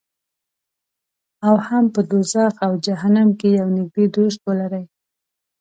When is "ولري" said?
4.43-4.83